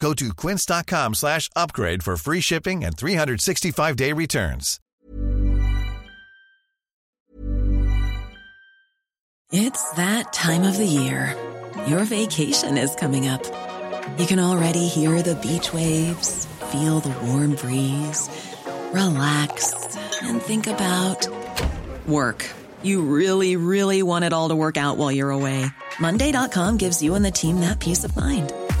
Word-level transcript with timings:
Go 0.00 0.12
to 0.14 0.34
quince.com 0.34 1.14
slash 1.14 1.48
upgrade 1.56 2.02
for 2.02 2.16
free 2.16 2.40
shipping 2.40 2.84
and 2.84 2.96
365-day 2.96 4.12
returns. 4.12 4.80
It's 9.52 9.90
that 9.92 10.32
time 10.32 10.64
of 10.64 10.76
the 10.76 10.86
year. 10.86 11.36
Your 11.86 12.04
vacation 12.04 12.76
is 12.76 12.94
coming 12.96 13.28
up. 13.28 13.42
You 14.18 14.26
can 14.26 14.40
already 14.40 14.88
hear 14.88 15.22
the 15.22 15.36
beach 15.36 15.72
waves, 15.72 16.46
feel 16.72 17.00
the 17.00 17.26
warm 17.26 17.54
breeze, 17.54 18.28
relax, 18.92 19.96
and 20.22 20.42
think 20.42 20.66
about 20.66 21.28
work. 22.06 22.50
You 22.82 23.02
really, 23.02 23.56
really 23.56 24.02
want 24.02 24.24
it 24.24 24.32
all 24.32 24.48
to 24.48 24.54
work 24.56 24.76
out 24.76 24.96
while 24.96 25.12
you're 25.12 25.30
away. 25.30 25.66
Monday.com 26.00 26.76
gives 26.76 27.02
you 27.02 27.14
and 27.14 27.24
the 27.24 27.30
team 27.30 27.60
that 27.60 27.80
peace 27.80 28.04
of 28.04 28.14
mind. 28.16 28.52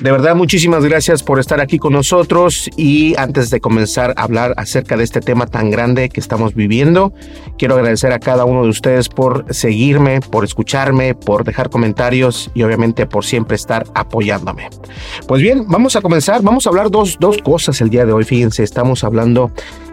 De 0.00 0.12
verdad, 0.12 0.36
muchísimas 0.36 0.84
gracias 0.84 1.24
por 1.24 1.40
estar 1.40 1.60
aquí 1.60 1.80
con 1.80 1.92
nosotros 1.92 2.70
y 2.76 3.16
antes 3.18 3.50
de 3.50 3.60
comenzar 3.60 4.14
a 4.16 4.22
hablar 4.22 4.54
acerca 4.56 4.96
de 4.96 5.02
este 5.02 5.20
tema 5.20 5.46
tan 5.46 5.72
grande 5.72 6.08
que 6.08 6.20
estamos 6.20 6.54
viviendo, 6.54 7.12
quiero 7.58 7.74
agradecer 7.74 8.12
a 8.12 8.20
cada 8.20 8.44
uno 8.44 8.62
de 8.62 8.68
ustedes 8.68 9.08
por 9.08 9.52
seguirme, 9.52 10.20
por 10.20 10.44
escucharme, 10.44 11.16
por 11.16 11.42
dejar 11.42 11.68
comentarios 11.68 12.48
y 12.54 12.62
obviamente 12.62 13.06
por 13.06 13.24
siempre 13.24 13.56
estar 13.56 13.86
apoyándome. 13.92 14.70
Pues 15.26 15.42
bien, 15.42 15.64
vamos 15.66 15.96
a 15.96 16.00
comenzar, 16.00 16.42
vamos 16.42 16.66
a 16.66 16.70
hablar 16.70 16.92
dos, 16.92 17.16
dos 17.18 17.38
cosas 17.38 17.80
el 17.80 17.90
día 17.90 18.06
de 18.06 18.12
hoy, 18.12 18.22
fíjense, 18.22 18.62
estamos 18.62 19.02
hablando 19.02 19.50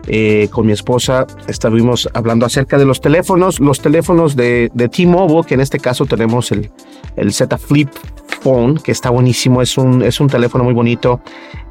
eh, 0.08 0.50
con 0.52 0.68
mi 0.68 0.72
esposa 0.72 1.26
estuvimos 1.48 2.08
hablando 2.14 2.46
acerca 2.46 2.78
de 2.78 2.86
los 2.86 3.02
teléfonos, 3.02 3.60
los 3.60 3.82
teléfonos 3.82 4.36
de, 4.36 4.70
de 4.72 4.88
T-Mobile, 4.88 5.48
que 5.48 5.56
en 5.56 5.62
este 5.62 5.80
caso 5.80 6.06
tenemos 6.06 6.52
el, 6.52 6.70
el 7.16 7.34
Z 7.34 7.58
Flip 7.58 7.90
Que 8.84 8.92
está 8.92 9.10
buenísimo, 9.10 9.64
es 9.64 9.76
un, 9.76 10.04
es 10.04 10.20
un 10.20 10.28
teléfono 10.28 10.64
muy 10.64 10.74
bonito, 10.74 11.20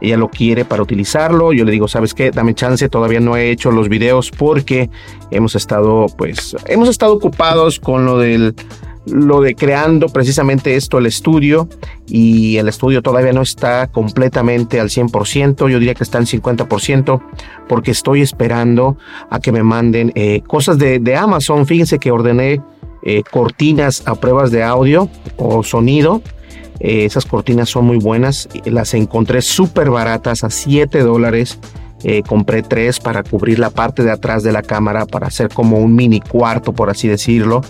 ella 0.00 0.17
lo 0.17 0.29
quiere 0.29 0.65
para 0.65 0.82
utilizarlo, 0.82 1.53
yo 1.53 1.65
le 1.65 1.71
digo, 1.71 1.87
¿sabes 1.87 2.15
qué? 2.15 2.32
Dame 2.32 2.55
chance, 2.55 2.88
todavía 2.88 3.21
no 3.21 3.37
he 3.37 3.50
hecho 3.50 3.71
los 3.71 3.88
videos 3.88 4.32
porque 4.32 4.91
hemos 5.31 5.55
estado, 5.55 6.06
pues, 6.19 6.56
hemos 6.67 6.88
estado 6.88 7.15
ocupados 7.15 7.79
con 7.79 8.05
lo 8.05 8.19
del 8.19 8.56
lo 9.06 9.41
de 9.41 9.55
creando 9.55 10.09
precisamente 10.09 10.76
esto, 10.76 10.99
el 10.99 11.06
estudio, 11.06 11.69
y 12.06 12.56
el 12.56 12.69
estudio 12.69 13.03
todavía 13.03 13.32
no 13.32 13.43
está 13.43 13.88
completamente 13.88 14.81
al 14.81 14.88
100%, 14.88 15.69
yo 15.69 15.79
diría 15.79 15.94
que 15.94 16.05
está 16.05 16.19
en 16.19 16.27
50%, 16.27 17.23
porque 17.69 17.91
estoy 17.91 18.23
esperando 18.23 18.97
a 19.31 19.41
que 19.41 19.53
me 19.53 19.62
manden 19.62 20.11
eh, 20.15 20.43
cosas 20.47 20.79
de, 20.79 20.99
de, 20.99 21.17
Amazon. 21.17 21.67
Fíjense 21.67 21.99
que 21.99 22.11
ordené 22.11 22.61
eh, 23.03 23.23
cortinas 23.31 24.03
a 24.06 24.15
pruebas 24.15 24.50
de 24.50 24.62
audio 24.62 25.09
o 25.37 25.62
sonido. 25.62 26.23
Eh, 26.81 27.05
esas 27.05 27.25
cortinas 27.25 27.69
son 27.69 27.87
muy 27.87 27.99
buenas, 27.99 28.49
las 28.65 28.94
encontré 28.94 29.43
súper 29.43 29.91
baratas 29.91 30.44
a 30.44 30.50
7 30.50 31.00
dólares 31.00 31.59
Eh, 32.06 32.23
compré 32.23 32.62
tres 32.62 33.00
para 33.00 33.23
cubrir 33.23 33.59
la 33.59 33.71
parte 33.71 34.03
de 34.03 34.11
atrás 34.11 34.43
de 34.43 34.53
la 34.53 34.61
cámara, 34.61 35.06
para 35.06 35.29
hacer 35.29 35.49
como 35.49 35.79
un 35.79 35.94
mini 35.94 36.21
cuarto, 36.21 36.75
por 36.75 36.91
así 36.91 37.09
decirlo. 37.09 37.62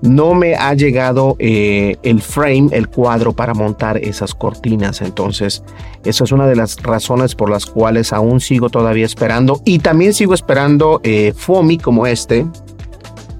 No 0.00 0.32
me 0.34 0.54
ha 0.54 0.74
llegado 0.74 1.34
eh, 1.40 1.96
el 2.04 2.22
frame, 2.22 2.68
el 2.70 2.86
cuadro 2.86 3.32
para 3.32 3.54
montar 3.54 3.96
esas 3.96 4.32
cortinas. 4.32 5.00
Entonces, 5.00 5.64
esa 6.04 6.22
es 6.22 6.30
una 6.30 6.46
de 6.46 6.54
las 6.54 6.80
razones 6.80 7.34
por 7.34 7.50
las 7.50 7.66
cuales 7.66 8.12
aún 8.12 8.38
sigo 8.38 8.70
todavía 8.70 9.06
esperando. 9.06 9.60
Y 9.64 9.80
también 9.80 10.14
sigo 10.14 10.34
esperando 10.34 11.00
FOMI 11.34 11.78
como 11.78 12.06
este. 12.06 12.46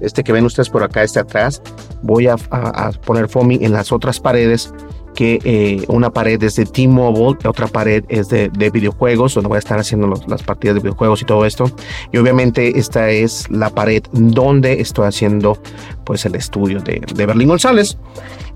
Este 0.01 0.23
que 0.23 0.31
ven 0.31 0.45
ustedes 0.45 0.69
por 0.69 0.83
acá, 0.83 1.03
este 1.03 1.19
atrás. 1.19 1.61
Voy 2.01 2.27
a, 2.27 2.35
a 2.51 2.91
poner 3.05 3.27
FOMI 3.27 3.59
en 3.61 3.73
las 3.73 3.91
otras 3.91 4.19
paredes 4.19 4.73
que 5.19 5.39
eh, 5.43 5.83
una 5.89 6.11
pared 6.11 6.41
es 6.41 6.55
de 6.55 6.65
T-Mobile, 6.65 7.37
otra 7.45 7.67
pared 7.67 8.05
es 8.07 8.29
de, 8.29 8.49
videojuegos, 8.71 9.33
donde 9.33 9.49
voy 9.49 9.57
a 9.57 9.59
estar 9.59 9.77
haciendo 9.77 10.07
las 10.27 10.43
partidas 10.43 10.75
de 10.75 10.81
videojuegos 10.81 11.21
y 11.21 11.25
todo 11.25 11.45
esto. 11.45 11.69
Y 12.13 12.17
obviamente 12.17 12.79
esta 12.79 13.09
es 13.09 13.49
la 13.49 13.69
pared 13.69 14.01
donde 14.13 14.79
estoy 14.79 15.07
haciendo 15.07 15.57
pues 16.05 16.25
el 16.25 16.35
estudio 16.35 16.79
de, 16.79 17.01
Berlín 17.25 17.49
González. 17.49 17.97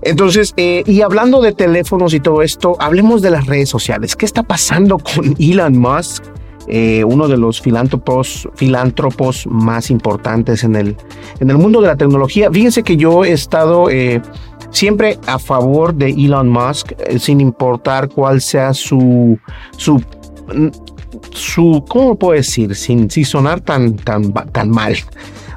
Entonces, 0.00 0.54
eh, 0.56 0.82
y 0.86 1.02
hablando 1.02 1.42
de 1.42 1.52
teléfonos 1.52 2.14
y 2.14 2.20
todo 2.20 2.40
esto, 2.40 2.76
hablemos 2.80 3.20
de 3.22 3.30
las 3.30 3.46
redes 3.46 3.68
sociales. 3.68 4.16
¿Qué 4.16 4.24
está 4.24 4.42
pasando 4.42 4.98
con 4.98 5.36
Elon 5.38 5.76
Musk? 5.76 6.24
Eh, 6.66 7.04
uno 7.04 7.28
de 7.28 7.36
los 7.36 7.60
filántropos, 7.60 8.48
filántropos 8.54 9.46
más 9.46 9.90
importantes 9.90 10.64
en 10.64 10.76
el, 10.76 10.96
en 11.40 11.50
el 11.50 11.58
mundo 11.58 11.80
de 11.80 11.88
la 11.88 11.96
tecnología. 11.96 12.50
Fíjense 12.50 12.82
que 12.82 12.96
yo 12.96 13.24
he 13.24 13.32
estado 13.32 13.88
siempre 14.74 15.18
a 15.26 15.38
favor 15.38 15.94
de 15.94 16.10
Elon 16.10 16.48
Musk, 16.48 16.92
eh, 16.98 17.18
sin 17.18 17.40
importar 17.40 18.08
cuál 18.08 18.40
sea 18.40 18.74
su, 18.74 19.38
su, 19.76 20.02
su 21.30 21.84
¿cómo 21.88 22.16
puedo 22.16 22.34
decir? 22.34 22.74
Sin, 22.74 23.08
sonar 23.10 23.60
tan, 23.60 23.94
tan, 23.94 24.32
tan 24.32 24.70
mal. 24.70 24.96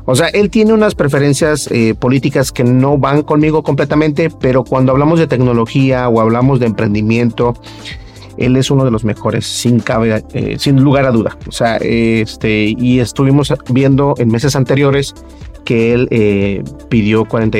O 0.05 0.15
sea, 0.15 0.27
él 0.27 0.49
tiene 0.49 0.71
unas 0.71 0.95
preferencias 0.95 1.67
eh, 1.71 1.95
políticas 1.99 2.51
que 2.51 2.63
no 2.63 2.97
van 2.97 3.23
conmigo 3.23 3.63
completamente, 3.63 4.29
pero 4.29 4.63
cuando 4.63 4.93
hablamos 4.93 5.19
de 5.19 5.27
tecnología 5.27 6.07
o 6.07 6.21
hablamos 6.21 6.59
de 6.59 6.67
emprendimiento, 6.67 7.55
él 8.37 8.55
es 8.55 8.71
uno 8.71 8.85
de 8.85 8.91
los 8.91 9.03
mejores, 9.03 9.45
sin, 9.45 9.79
cabe, 9.79 10.23
eh, 10.33 10.57
sin 10.59 10.81
lugar 10.81 11.05
a 11.05 11.11
duda. 11.11 11.37
O 11.47 11.51
sea, 11.51 11.77
este, 11.77 12.73
y 12.77 12.99
estuvimos 12.99 13.53
viendo 13.69 14.13
en 14.17 14.29
meses 14.29 14.55
anteriores 14.55 15.13
que 15.65 15.93
él 15.93 16.63
pidió 16.87 17.25
40, 17.25 17.59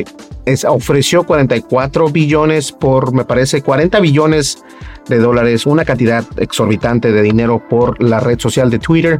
ofreció 0.70 1.24
44 1.24 2.08
billones 2.10 2.72
por, 2.72 3.14
me 3.14 3.26
parece, 3.26 3.62
40 3.62 4.00
billones 4.00 4.64
de 5.08 5.20
dólares, 5.20 5.66
una 5.66 5.86
cantidad 5.86 6.26
exorbitante 6.38 7.12
de 7.12 7.22
dinero 7.22 7.62
por 7.68 8.02
la 8.02 8.20
red 8.20 8.40
social 8.40 8.70
de 8.70 8.80
Twitter. 8.80 9.20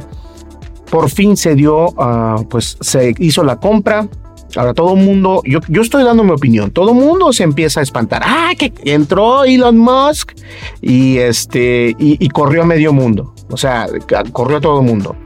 Por 0.90 1.10
fin 1.10 1.36
se 1.36 1.54
dio, 1.54 1.88
ah, 1.98 2.42
pues 2.48 2.78
se 2.80 3.14
hizo 3.18 3.44
la 3.44 3.56
compra. 3.56 4.08
Ahora 4.56 4.74
todo 4.74 4.94
el 4.94 5.04
mundo, 5.04 5.42
yo, 5.44 5.60
yo 5.68 5.82
estoy 5.82 6.04
dando 6.04 6.24
mi 6.24 6.30
opinión, 6.30 6.70
todo 6.70 6.90
el 6.90 6.96
mundo 6.96 7.32
se 7.32 7.42
empieza 7.42 7.80
a 7.80 7.82
espantar. 7.82 8.22
Ah, 8.24 8.52
que 8.58 8.72
entró 8.84 9.44
Elon 9.44 9.78
Musk 9.78 10.32
y 10.80 11.18
este 11.18 11.94
y, 11.98 12.24
y 12.24 12.28
corrió 12.30 12.62
a 12.62 12.66
medio 12.66 12.92
mundo. 12.92 13.34
O 13.50 13.56
sea, 13.56 13.86
corrió 14.32 14.58
a 14.58 14.60
todo 14.60 14.80
el 14.80 14.86
mundo. 14.86 15.16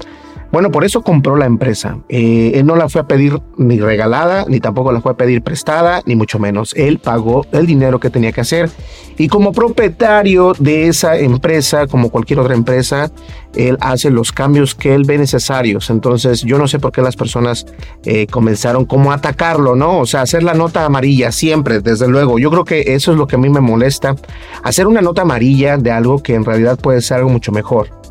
Bueno, 0.52 0.70
por 0.70 0.84
eso 0.84 1.00
compró 1.00 1.36
la 1.36 1.46
empresa. 1.46 1.98
Eh, 2.10 2.52
él 2.56 2.66
no 2.66 2.76
la 2.76 2.90
fue 2.90 3.00
a 3.00 3.06
pedir 3.06 3.40
ni 3.56 3.80
regalada, 3.80 4.44
ni 4.46 4.60
tampoco 4.60 4.92
la 4.92 5.00
fue 5.00 5.12
a 5.12 5.16
pedir 5.16 5.40
prestada, 5.40 6.02
ni 6.04 6.14
mucho 6.14 6.38
menos. 6.38 6.74
Él 6.76 6.98
pagó 6.98 7.46
el 7.52 7.66
dinero 7.66 7.98
que 7.98 8.10
tenía 8.10 8.32
que 8.32 8.42
hacer. 8.42 8.68
Y 9.16 9.28
como 9.28 9.52
propietario 9.52 10.52
de 10.58 10.88
esa 10.88 11.16
empresa, 11.16 11.86
como 11.86 12.10
cualquier 12.10 12.38
otra 12.38 12.52
empresa, 12.52 13.10
él 13.54 13.78
hace 13.80 14.10
los 14.10 14.30
cambios 14.30 14.74
que 14.74 14.94
él 14.94 15.04
ve 15.04 15.16
necesarios. 15.16 15.88
Entonces, 15.88 16.42
yo 16.42 16.58
no 16.58 16.68
sé 16.68 16.78
por 16.78 16.92
qué 16.92 17.00
las 17.00 17.16
personas 17.16 17.64
eh, 18.04 18.26
comenzaron 18.26 18.84
como 18.84 19.10
a 19.10 19.14
atacarlo, 19.14 19.74
¿no? 19.74 20.00
O 20.00 20.06
sea, 20.06 20.20
hacer 20.20 20.42
la 20.42 20.52
nota 20.52 20.84
amarilla 20.84 21.32
siempre, 21.32 21.80
desde 21.80 22.08
luego. 22.08 22.38
Yo 22.38 22.50
creo 22.50 22.66
que 22.66 22.94
eso 22.94 23.12
es 23.12 23.16
lo 23.16 23.26
que 23.26 23.36
a 23.36 23.38
mí 23.38 23.48
me 23.48 23.60
molesta. 23.60 24.16
Hacer 24.62 24.86
una 24.86 25.00
nota 25.00 25.22
amarilla 25.22 25.78
de 25.78 25.90
algo 25.90 26.22
que 26.22 26.34
en 26.34 26.44
realidad 26.44 26.78
puede 26.78 27.00
ser 27.00 27.18
algo 27.18 27.30
mucho 27.30 27.52
mejor. 27.52 28.02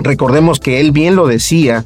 Recordemos 0.00 0.60
que 0.60 0.80
él 0.80 0.92
bien 0.92 1.14
lo 1.14 1.26
decía 1.26 1.84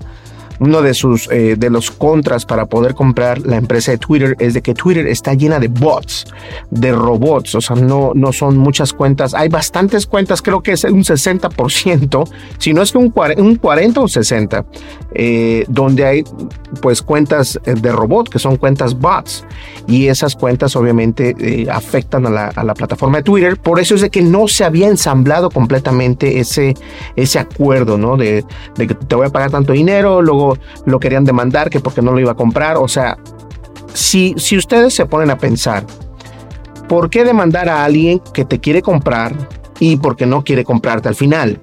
uno 0.60 0.82
de 0.82 0.94
sus 0.94 1.28
eh, 1.30 1.56
de 1.56 1.70
los 1.70 1.90
contras 1.90 2.44
para 2.46 2.66
poder 2.66 2.94
comprar 2.94 3.40
la 3.40 3.56
empresa 3.56 3.92
de 3.92 3.98
Twitter 3.98 4.36
es 4.38 4.54
de 4.54 4.62
que 4.62 4.74
Twitter 4.74 5.06
está 5.06 5.34
llena 5.34 5.58
de 5.58 5.68
bots, 5.68 6.24
de 6.70 6.92
robots, 6.92 7.54
o 7.54 7.60
sea, 7.60 7.76
no, 7.76 8.12
no 8.14 8.32
son 8.32 8.56
muchas 8.56 8.92
cuentas, 8.92 9.34
hay 9.34 9.48
bastantes 9.48 10.06
cuentas, 10.06 10.42
creo 10.42 10.62
que 10.62 10.72
es 10.72 10.84
un 10.84 11.02
60%, 11.02 12.28
si 12.58 12.72
no 12.72 12.82
es 12.82 12.92
que 12.92 12.98
un 12.98 13.10
40, 13.10 14.00
o 14.00 14.08
60, 14.08 14.64
eh, 15.14 15.64
donde 15.68 16.06
hay 16.06 16.24
pues 16.80 17.02
cuentas 17.02 17.58
eh, 17.64 17.74
de 17.74 17.92
robot, 17.92 18.28
que 18.28 18.38
son 18.38 18.56
cuentas 18.56 18.98
bots, 18.98 19.44
y 19.86 20.06
esas 20.08 20.34
cuentas 20.36 20.76
obviamente 20.76 21.66
afectan 21.70 22.26
a 22.26 22.30
la, 22.30 22.46
a 22.48 22.64
la, 22.64 22.74
plataforma 22.74 23.18
de 23.18 23.22
Twitter, 23.22 23.56
por 23.56 23.78
eso 23.78 23.94
es 23.94 24.00
de 24.00 24.10
que 24.10 24.22
no 24.22 24.48
se 24.48 24.64
había 24.64 24.88
ensamblado 24.88 25.50
completamente 25.50 26.38
ese, 26.40 26.74
ese 27.16 27.38
acuerdo, 27.38 27.98
¿no? 27.98 28.16
De, 28.16 28.44
de 28.76 28.86
que 28.86 28.94
te 28.94 29.14
voy 29.14 29.26
a 29.26 29.30
pagar 29.30 29.50
tanto 29.50 29.72
dinero, 29.72 30.22
luego 30.22 30.44
lo 30.87 31.00
querían 31.00 31.25
demandar 31.25 31.70
que 31.70 31.81
porque 31.81 32.02
no 32.02 32.12
lo 32.12 32.20
iba 32.20 32.32
a 32.32 32.37
comprar. 32.37 32.76
O 32.76 32.88
sea, 32.88 33.19
si, 33.93 34.35
si 34.37 34.56
ustedes 34.56 34.94
se 34.94 35.06
ponen 35.06 35.31
a 35.31 35.38
pensar, 35.38 35.85
¿por 36.88 37.11
qué 37.11 37.25
demandar 37.25 37.69
a 37.69 37.85
alguien 37.85 38.20
que 38.32 38.44
te 38.44 38.61
quiere 38.61 38.82
comprar 38.82 39.32
y 39.81 39.96
porque 39.96 40.26
no 40.26 40.44
quiere 40.44 40.64
comprarte 40.64 41.08
al 41.08 41.14
final? 41.14 41.61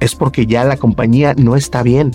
es 0.00 0.14
porque 0.14 0.46
ya 0.46 0.64
la 0.64 0.76
compañía 0.76 1.34
no 1.34 1.56
está 1.56 1.82
bien. 1.82 2.12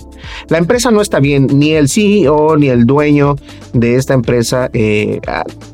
La 0.48 0.58
empresa 0.58 0.90
no 0.90 1.00
está 1.00 1.20
bien, 1.20 1.46
ni 1.52 1.72
el 1.72 1.88
CEO 1.88 2.56
ni 2.56 2.68
el 2.68 2.86
dueño 2.86 3.36
de 3.72 3.96
esta 3.96 4.14
empresa. 4.14 4.70
Eh, 4.72 5.20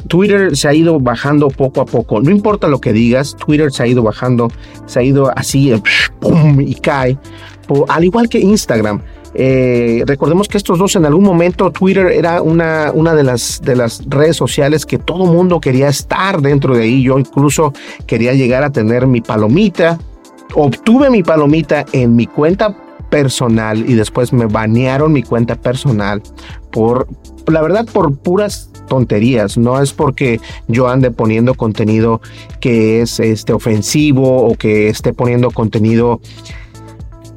Twitter 0.08 0.56
se 0.56 0.68
ha 0.68 0.74
ido 0.74 0.98
bajando 0.98 1.48
poco 1.48 1.80
a 1.80 1.86
poco. 1.86 2.20
No 2.20 2.30
importa 2.30 2.68
lo 2.68 2.80
que 2.80 2.92
digas, 2.92 3.36
Twitter 3.36 3.72
se 3.72 3.84
ha 3.84 3.86
ido 3.86 4.02
bajando, 4.02 4.48
se 4.86 5.00
ha 5.00 5.02
ido 5.02 5.32
así, 5.36 5.72
¡pum! 6.20 6.60
y 6.60 6.74
cae. 6.76 7.18
Al 7.88 8.04
igual 8.04 8.28
que 8.28 8.40
Instagram. 8.40 9.00
Eh, 9.34 10.02
recordemos 10.06 10.48
que 10.48 10.58
estos 10.58 10.78
dos 10.78 10.96
en 10.96 11.04
algún 11.04 11.24
momento 11.24 11.70
Twitter 11.70 12.06
era 12.08 12.42
una, 12.42 12.90
una 12.92 13.14
de, 13.14 13.22
las, 13.22 13.60
de 13.62 13.76
las 13.76 14.02
redes 14.08 14.36
sociales 14.36 14.84
que 14.84 14.98
todo 14.98 15.26
mundo 15.26 15.60
quería 15.60 15.88
estar 15.88 16.40
dentro 16.40 16.76
de 16.76 16.84
ahí. 16.84 17.02
Yo 17.02 17.18
incluso 17.18 17.72
quería 18.06 18.34
llegar 18.34 18.64
a 18.64 18.70
tener 18.70 19.06
mi 19.06 19.20
palomita. 19.20 19.98
Obtuve 20.54 21.10
mi 21.10 21.22
palomita 21.22 21.84
en 21.92 22.16
mi 22.16 22.26
cuenta 22.26 22.76
personal 23.10 23.78
y 23.88 23.94
después 23.94 24.32
me 24.32 24.46
banearon 24.46 25.12
mi 25.12 25.22
cuenta 25.22 25.56
personal 25.56 26.22
por, 26.70 27.08
la 27.46 27.60
verdad, 27.60 27.86
por 27.92 28.16
puras 28.16 28.70
tonterías. 28.88 29.58
No 29.58 29.80
es 29.80 29.92
porque 29.92 30.40
yo 30.68 30.88
ande 30.88 31.10
poniendo 31.10 31.54
contenido 31.54 32.20
que 32.60 33.02
es 33.02 33.20
este, 33.20 33.52
ofensivo 33.52 34.46
o 34.46 34.54
que 34.54 34.88
esté 34.88 35.12
poniendo 35.12 35.50
contenido 35.50 36.20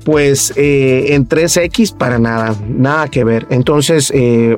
pues 0.04 0.54
eh, 0.56 1.14
en 1.14 1.28
3X 1.28 1.96
para 1.96 2.20
nada, 2.20 2.56
nada 2.68 3.08
que 3.08 3.24
ver. 3.24 3.48
Entonces, 3.50 4.12
eh, 4.14 4.58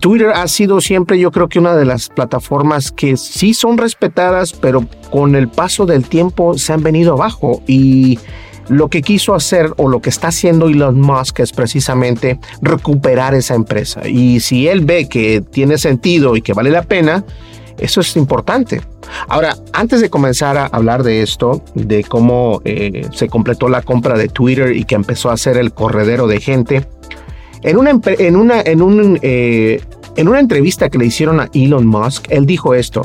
Twitter 0.00 0.30
ha 0.34 0.46
sido 0.48 0.80
siempre 0.80 1.18
yo 1.18 1.30
creo 1.30 1.48
que 1.48 1.58
una 1.58 1.74
de 1.74 1.84
las 1.84 2.08
plataformas 2.08 2.92
que 2.92 3.16
sí 3.16 3.54
son 3.54 3.78
respetadas, 3.78 4.52
pero 4.52 4.86
con 5.10 5.34
el 5.34 5.48
paso 5.48 5.86
del 5.86 6.04
tiempo 6.08 6.58
se 6.58 6.72
han 6.72 6.82
venido 6.82 7.14
abajo 7.14 7.62
y 7.66 8.18
lo 8.68 8.88
que 8.88 9.02
quiso 9.02 9.34
hacer 9.34 9.72
o 9.76 9.88
lo 9.88 10.00
que 10.00 10.10
está 10.10 10.28
haciendo 10.28 10.68
Elon 10.68 11.00
Musk 11.00 11.40
es 11.40 11.52
precisamente 11.52 12.38
recuperar 12.60 13.34
esa 13.34 13.54
empresa. 13.54 14.06
Y 14.08 14.40
si 14.40 14.68
él 14.68 14.84
ve 14.84 15.08
que 15.08 15.40
tiene 15.40 15.78
sentido 15.78 16.36
y 16.36 16.42
que 16.42 16.52
vale 16.52 16.70
la 16.70 16.82
pena, 16.82 17.24
eso 17.78 18.00
es 18.00 18.16
importante. 18.16 18.82
Ahora, 19.28 19.56
antes 19.72 20.00
de 20.00 20.10
comenzar 20.10 20.56
a 20.56 20.66
hablar 20.66 21.02
de 21.02 21.22
esto, 21.22 21.62
de 21.74 22.04
cómo 22.04 22.60
eh, 22.64 23.06
se 23.12 23.28
completó 23.28 23.68
la 23.68 23.82
compra 23.82 24.16
de 24.16 24.28
Twitter 24.28 24.76
y 24.76 24.84
que 24.84 24.94
empezó 24.94 25.30
a 25.30 25.36
ser 25.36 25.56
el 25.56 25.72
corredero 25.72 26.26
de 26.26 26.40
gente, 26.40 26.86
en 27.62 27.76
una, 27.78 27.98
en 28.04 28.36
una, 28.36 28.60
en 28.60 28.82
un, 28.82 29.18
eh, 29.22 29.80
en 30.16 30.28
una 30.28 30.40
entrevista 30.40 30.88
que 30.88 30.98
le 30.98 31.06
hicieron 31.06 31.40
a 31.40 31.48
Elon 31.52 31.86
Musk, 31.86 32.26
él 32.30 32.46
dijo 32.46 32.74
esto. 32.74 33.02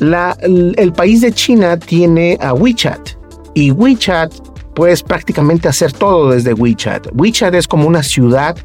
La, 0.00 0.36
el 0.40 0.92
país 0.92 1.20
de 1.20 1.32
China 1.32 1.78
tiene 1.78 2.36
a 2.40 2.52
WeChat 2.52 3.10
y 3.54 3.70
WeChat 3.70 4.32
puedes 4.74 5.02
prácticamente 5.02 5.68
hacer 5.68 5.92
todo 5.92 6.30
desde 6.30 6.52
WeChat. 6.52 7.08
WeChat 7.14 7.54
es 7.54 7.68
como 7.68 7.86
una 7.86 8.02
ciudad 8.02 8.56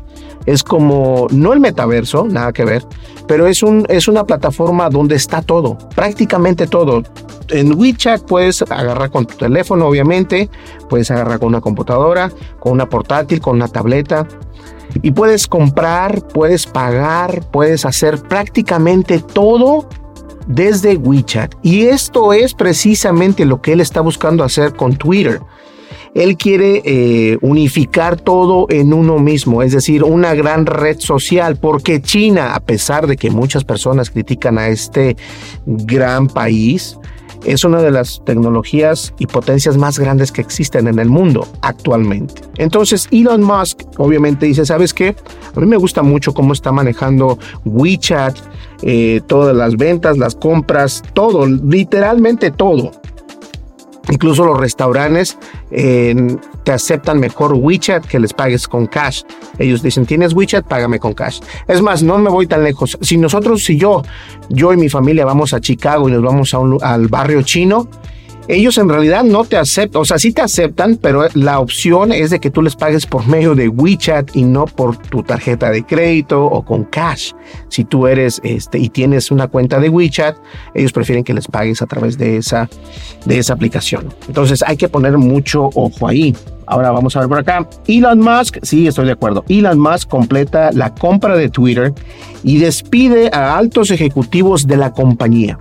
es 0.46 0.64
como, 0.64 1.28
no 1.32 1.54
el 1.54 1.60
metaverso, 1.60 2.26
nada 2.28 2.54
que 2.54 2.66
ver, 2.66 2.86
pero 3.28 3.48
es, 3.48 3.62
un, 3.64 3.86
es 3.90 4.08
una 4.08 4.24
plataforma 4.26 4.90
donde 4.90 5.16
está 5.16 5.42
todo, 5.42 5.78
prácticamente 5.96 6.68
todo. 6.68 7.04
En 7.50 7.78
WeChat 7.80 8.24
puedes 8.24 8.62
agarrar 8.62 9.10
con 9.12 9.26
tu 9.26 9.36
teléfono, 9.36 9.88
obviamente, 9.88 10.50
puedes 10.90 11.12
agarrar 11.12 11.40
con 11.40 11.50
una 11.50 11.62
computadora, 11.62 12.32
con 12.60 12.74
una 12.74 12.88
portátil, 12.88 13.42
con 13.42 13.56
una 13.56 13.68
tableta. 13.68 14.28
Y 15.04 15.12
puedes 15.12 15.48
comprar, 15.48 16.28
puedes 16.28 16.66
pagar, 16.66 17.44
puedes 17.52 17.86
hacer 17.86 18.20
prácticamente 18.24 19.20
todo 19.20 19.88
desde 20.48 20.98
WeChat. 20.98 21.54
Y 21.62 21.86
esto 21.86 22.34
es 22.34 22.54
precisamente 22.54 23.46
lo 23.46 23.62
que 23.62 23.74
él 23.74 23.82
está 23.82 24.02
buscando 24.02 24.44
hacer 24.44 24.74
con 24.74 24.96
Twitter. 24.96 25.40
Él 26.16 26.38
quiere 26.38 26.82
eh, 26.86 27.38
unificar 27.42 28.20
todo 28.20 28.66
en 28.70 28.94
uno 28.94 29.20
mismo, 29.20 29.62
es 29.62 29.74
decir, 29.74 30.04
una 30.04 30.34
gran 30.34 30.66
red 30.66 31.00
social, 31.00 31.58
porque 31.58 32.02
China, 32.02 32.56
a 32.56 32.60
pesar 32.60 33.08
de 33.08 33.16
que 33.16 33.30
muchas 33.30 33.64
personas 33.64 34.10
critican 34.10 34.58
a 34.58 34.68
este 34.70 35.16
gran 35.66 36.28
país, 36.28 36.98
es 37.46 37.64
una 37.64 37.82
de 37.82 37.92
las 37.92 38.22
tecnologías 38.26 39.14
y 39.18 39.28
potencias 39.28 39.78
más 39.78 39.98
grandes 39.98 40.32
que 40.32 40.42
existen 40.42 40.88
en 40.88 41.00
el 41.00 41.10
mundo 41.10 41.48
actualmente. 41.62 42.42
Entonces 42.58 43.08
Elon 43.12 43.44
Musk 43.44 43.82
obviamente 43.98 44.46
dice, 44.46 44.66
¿sabes 44.66 44.94
qué? 44.94 45.16
A 45.56 45.60
mí 45.60 45.66
me 45.66 45.78
gusta 45.78 46.02
mucho 46.02 46.34
cómo 46.34 46.54
está 46.54 46.72
manejando 46.72 47.40
WeChat, 47.66 48.38
eh, 48.82 49.22
todas 49.28 49.56
las 49.56 49.78
ventas, 49.78 50.18
las 50.18 50.36
compras, 50.36 51.04
todo, 51.14 51.46
literalmente 51.48 52.52
todo. 52.52 52.92
Incluso 54.12 54.46
los 54.46 54.60
restaurantes 54.60 55.38
te 55.70 56.72
aceptan 56.72 57.20
mejor 57.20 57.54
WeChat 57.54 58.06
que 58.06 58.20
les 58.20 58.34
pagues 58.34 58.68
con 58.68 58.88
cash. 58.88 59.22
Ellos 59.58 59.82
dicen, 59.82 60.06
tienes 60.06 60.34
WeChat, 60.34 60.66
págame 60.66 61.00
con 61.00 61.14
cash. 61.14 61.40
Es 61.68 61.82
más, 61.82 62.04
no 62.04 62.18
me 62.18 62.30
voy 62.30 62.48
tan 62.48 62.64
lejos. 62.64 62.98
Si 63.02 63.18
nosotros, 63.18 63.64
si 63.64 63.78
yo, 63.78 64.02
yo 64.50 64.74
y 64.74 64.78
mi 64.78 64.90
familia 64.90 65.26
vamos 65.26 65.54
a 65.54 65.62
Chicago 65.62 66.10
y 66.10 66.12
nos 66.12 66.24
vamos 66.24 66.54
al 66.82 67.08
barrio 67.08 67.42
chino, 67.44 67.88
ellos 68.50 68.78
en 68.80 68.90
realidad 68.90 69.24
no 69.24 69.44
te 69.44 69.58
aceptan, 69.58 70.02
o 70.02 70.06
sea, 70.06 70.18
sí 70.18 70.32
te 70.34 70.42
aceptan, 70.42 70.98
pero 71.02 71.28
la 71.36 71.60
opción 71.60 72.12
es 72.12 72.32
de 72.32 72.40
que 72.40 72.50
tú 72.50 72.62
les 72.62 72.76
pagues 72.76 73.06
por 73.06 73.28
medio 73.28 73.54
de 73.54 73.70
WeChat 73.70 74.36
y 74.36 74.44
no 74.44 74.66
por 74.66 74.98
tu 74.98 75.22
tarjeta 75.22 75.70
de 75.70 75.84
crédito 75.84 76.44
o 76.44 76.66
con 76.66 76.84
cash. 76.86 77.32
Si 77.70 77.86
tú 77.86 78.08
eres 78.08 78.42
este 78.44 78.80
y 78.80 78.90
tienes 78.90 79.30
una 79.30 79.48
cuenta 79.48 79.80
de 79.80 79.90
WeChat, 79.90 80.36
ellos 80.74 80.92
prefieren 80.92 81.24
que 81.24 81.34
les 81.34 81.48
pagues 81.48 81.82
a 81.82 81.86
través 81.86 82.18
de 82.18 82.38
esa 82.38 82.68
de 83.26 83.38
esa 83.38 83.54
aplicación. 83.54 84.14
Entonces, 84.28 84.64
hay 84.66 84.78
que 84.78 84.90
poner 84.90 85.18
mucho 85.18 85.70
ojo 85.76 86.08
ahí. 86.08 86.36
Ahora 86.66 86.92
vamos 86.92 87.16
a 87.16 87.20
ver 87.20 87.30
por 87.30 87.40
acá. 87.40 87.68
Elon 87.88 88.20
Musk, 88.20 88.58
sí, 88.62 88.88
estoy 88.88 89.06
de 89.06 89.14
acuerdo. 89.14 89.44
Elon 89.50 89.80
Musk 89.80 90.08
completa 90.08 90.72
la 90.72 90.94
compra 90.94 91.36
de 91.36 91.50
Twitter 91.50 91.94
y 92.44 92.60
despide 92.60 93.30
a 93.34 93.58
altos 93.58 93.92
ejecutivos 93.92 94.68
de 94.68 94.78
la 94.78 94.92
compañía. 94.92 95.58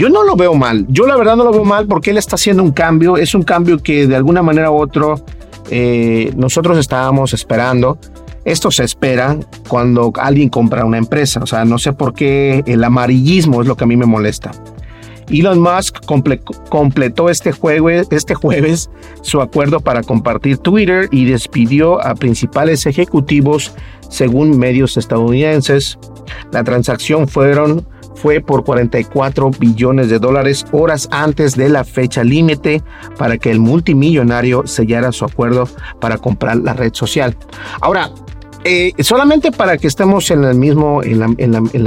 Yo 0.00 0.08
no 0.08 0.24
lo 0.24 0.34
veo 0.34 0.54
mal. 0.54 0.86
Yo 0.88 1.06
la 1.06 1.14
verdad 1.14 1.36
no 1.36 1.44
lo 1.44 1.52
veo 1.52 1.66
mal 1.66 1.86
porque 1.86 2.08
él 2.08 2.16
está 2.16 2.36
haciendo 2.36 2.62
un 2.62 2.72
cambio. 2.72 3.18
Es 3.18 3.34
un 3.34 3.42
cambio 3.42 3.82
que 3.82 4.06
de 4.06 4.16
alguna 4.16 4.40
manera 4.40 4.70
u 4.70 4.76
otro 4.76 5.22
eh, 5.70 6.32
nosotros 6.38 6.78
estábamos 6.78 7.34
esperando. 7.34 7.98
Esto 8.46 8.70
se 8.70 8.82
espera 8.82 9.36
cuando 9.68 10.10
alguien 10.18 10.48
compra 10.48 10.86
una 10.86 10.96
empresa. 10.96 11.40
O 11.42 11.46
sea, 11.46 11.66
no 11.66 11.76
sé 11.76 11.92
por 11.92 12.14
qué 12.14 12.64
el 12.66 12.82
amarillismo 12.82 13.60
es 13.60 13.68
lo 13.68 13.76
que 13.76 13.84
a 13.84 13.86
mí 13.86 13.94
me 13.94 14.06
molesta. 14.06 14.52
Elon 15.28 15.60
Musk 15.60 15.98
completó 16.70 17.28
este 17.28 17.52
jueves, 17.52 18.08
este 18.10 18.34
jueves 18.34 18.88
su 19.20 19.42
acuerdo 19.42 19.80
para 19.80 20.02
compartir 20.02 20.56
Twitter 20.56 21.10
y 21.12 21.26
despidió 21.26 22.02
a 22.02 22.14
principales 22.14 22.86
ejecutivos 22.86 23.74
según 24.08 24.58
medios 24.58 24.96
estadounidenses. 24.96 25.98
La 26.52 26.64
transacción 26.64 27.28
fueron 27.28 27.86
fue 28.20 28.40
por 28.40 28.64
44 28.64 29.50
billones 29.58 30.10
de 30.10 30.18
dólares 30.18 30.66
horas 30.72 31.08
antes 31.10 31.56
de 31.56 31.68
la 31.68 31.84
fecha 31.84 32.22
límite 32.22 32.82
para 33.16 33.38
que 33.38 33.50
el 33.50 33.60
multimillonario 33.60 34.66
sellara 34.66 35.12
su 35.12 35.24
acuerdo 35.24 35.68
para 36.00 36.18
comprar 36.18 36.58
la 36.58 36.74
red 36.74 36.92
social. 36.92 37.36
Ahora, 37.80 38.10
eh, 38.64 38.92
solamente 39.00 39.52
para 39.52 39.78
que 39.78 39.86
estemos 39.86 40.30
en 40.30 40.44
el 40.44 40.54
mismo, 40.54 41.02
en 41.02 41.18
la, 41.18 41.28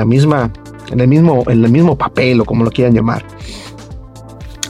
misma, 0.06 0.52
en 0.92 1.00
el 1.00 1.08
mismo, 1.08 1.44
en 1.48 1.64
el 1.64 1.72
mismo 1.72 1.98
papel 1.98 2.42
o 2.42 2.46
como 2.46 2.64
lo 2.64 2.72
quieran 2.72 2.96
llamar. 2.96 3.24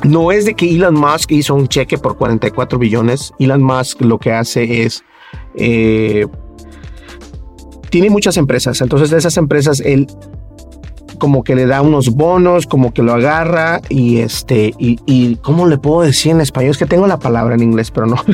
No 0.03 0.33
es 0.33 0.43
de 0.43 0.53
que 0.53 0.69
Elon 0.69 0.95
Musk 0.95 1.31
hizo 1.31 1.55
un 1.55 1.69
cheque 1.69 1.97
por 1.97 2.17
44 2.17 2.77
billones. 2.77 3.33
Elon 3.39 3.63
Musk 3.63 4.01
lo 4.01 4.19
que 4.19 4.33
hace 4.33 4.83
es 4.83 5.01
eh, 5.55 6.27
tiene 7.89 8.09
muchas 8.09 8.35
empresas. 8.35 8.81
Entonces 8.81 9.11
de 9.11 9.17
esas 9.17 9.37
empresas 9.37 9.79
él 9.79 10.07
como 11.23 11.45
que 11.45 11.55
le 11.55 11.65
da 11.67 11.81
unos 11.81 12.09
bonos, 12.09 12.67
como 12.67 12.93
que 12.93 13.01
lo 13.01 13.13
agarra 13.13 13.79
y 13.87 14.17
este, 14.17 14.73
y, 14.77 15.37
¿cómo 15.37 15.67
le 15.67 15.77
puedo 15.77 16.01
decir 16.01 16.33
en 16.33 16.41
español? 16.41 16.71
Es 16.71 16.77
que 16.77 16.85
tengo 16.85 17.07
la 17.07 17.17
palabra 17.17 17.55
en 17.55 17.63
inglés, 17.63 17.91
pero 17.91 18.07
no. 18.07 18.17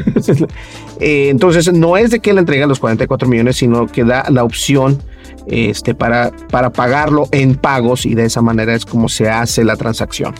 Eh, 0.99 1.29
entonces, 1.29 1.71
no 1.71 1.97
es 1.97 2.09
de 2.09 2.19
que 2.19 2.33
le 2.33 2.39
entrega 2.39 2.65
los 2.65 2.79
44 2.79 3.27
millones, 3.29 3.57
sino 3.57 3.85
que 3.85 4.03
da 4.03 4.25
la 4.31 4.43
opción 4.43 4.97
este, 5.45 5.93
para, 5.93 6.31
para 6.49 6.71
pagarlo 6.71 7.27
en 7.31 7.55
pagos 7.55 8.07
y 8.07 8.15
de 8.15 8.25
esa 8.25 8.41
manera 8.41 8.73
es 8.73 8.85
como 8.85 9.07
se 9.07 9.29
hace 9.29 9.63
la 9.63 9.75
transacción. 9.77 10.33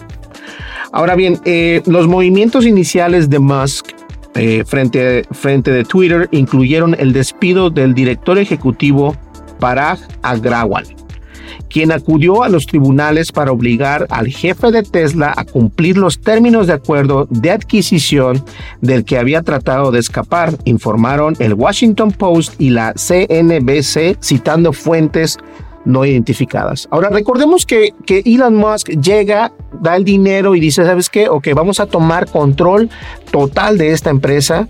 Ahora 0.91 1.13
bien, 1.15 1.39
eh, 1.45 1.83
los 1.85 2.07
movimientos 2.07 2.65
iniciales 2.65 3.29
de 3.29 3.37
Musk 3.37 3.91
eh, 4.33 4.63
frente, 4.65 5.23
frente 5.31 5.69
de 5.69 5.85
Twitter 5.85 6.27
incluyeron 6.31 6.95
el 6.99 7.13
despido 7.13 7.69
del 7.69 7.93
director 7.93 8.39
ejecutivo 8.39 9.15
Parag 9.59 9.99
Agrawal 10.23 10.87
quien 11.69 11.91
acudió 11.91 12.43
a 12.43 12.49
los 12.49 12.65
tribunales 12.65 13.31
para 13.31 13.51
obligar 13.51 14.07
al 14.09 14.27
jefe 14.27 14.71
de 14.71 14.83
Tesla 14.83 15.33
a 15.35 15.45
cumplir 15.45 15.97
los 15.97 16.19
términos 16.19 16.67
de 16.67 16.73
acuerdo 16.73 17.27
de 17.29 17.51
adquisición 17.51 18.43
del 18.81 19.05
que 19.05 19.17
había 19.17 19.41
tratado 19.41 19.91
de 19.91 19.99
escapar, 19.99 20.55
informaron 20.65 21.35
el 21.39 21.53
Washington 21.53 22.11
Post 22.11 22.59
y 22.59 22.69
la 22.69 22.93
CNBC 22.93 24.17
citando 24.21 24.73
fuentes 24.73 25.37
no 25.85 26.05
identificadas. 26.05 26.87
Ahora 26.91 27.09
recordemos 27.09 27.65
que, 27.65 27.93
que 28.05 28.21
Elon 28.25 28.55
Musk 28.55 28.89
llega, 28.89 29.51
da 29.81 29.95
el 29.95 30.03
dinero 30.03 30.55
y 30.55 30.59
dice, 30.59 30.85
¿sabes 30.85 31.09
qué? 31.09 31.29
Ok, 31.29 31.47
vamos 31.55 31.79
a 31.79 31.87
tomar 31.87 32.29
control 32.29 32.89
total 33.31 33.77
de 33.77 33.91
esta 33.91 34.09
empresa 34.09 34.67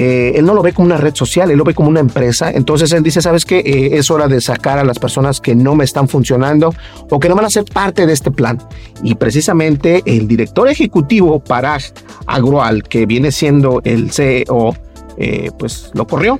eh, 0.00 0.38
él 0.38 0.46
no 0.46 0.54
lo 0.54 0.62
ve 0.62 0.72
como 0.72 0.86
una 0.86 0.96
red 0.96 1.12
social, 1.16 1.50
él 1.50 1.58
lo 1.58 1.64
ve 1.64 1.74
como 1.74 1.88
una 1.88 1.98
empresa. 1.98 2.52
Entonces 2.52 2.92
él 2.92 3.02
dice, 3.02 3.20
¿sabes 3.20 3.44
qué? 3.44 3.58
Eh, 3.58 3.98
es 3.98 4.12
hora 4.12 4.28
de 4.28 4.40
sacar 4.40 4.78
a 4.78 4.84
las 4.84 5.00
personas 5.00 5.40
que 5.40 5.56
no 5.56 5.74
me 5.74 5.82
están 5.82 6.06
funcionando 6.06 6.72
o 7.10 7.18
que 7.18 7.28
no 7.28 7.34
van 7.34 7.46
a 7.46 7.50
ser 7.50 7.64
parte 7.64 8.06
de 8.06 8.12
este 8.12 8.30
plan. 8.30 8.62
Y 9.02 9.16
precisamente 9.16 10.04
el 10.06 10.28
director 10.28 10.68
ejecutivo 10.68 11.40
Parag 11.40 11.82
Agrawal, 12.26 12.84
que 12.84 13.06
viene 13.06 13.32
siendo 13.32 13.80
el 13.82 14.12
CEO, 14.12 14.76
eh, 15.16 15.50
pues 15.58 15.90
lo 15.94 16.06
corrió. 16.06 16.38